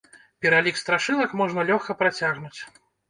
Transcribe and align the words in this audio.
Пералік 0.45 0.79
страшылак 0.83 1.35
можна 1.41 1.67
лёгка 1.71 1.97
працягнуць. 2.01 2.57